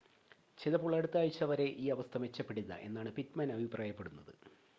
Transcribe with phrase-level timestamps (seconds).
[0.59, 4.33] ചിലപ്പോൾ അടുത്ത ആഴ്ച്ച വരെ ഈ അവസ്ഥ മെച്ചപ്പെടില്ല എന്നാണ് പിറ്റ്മാൻ അഭിപ്രായപ്പെടുന്നത്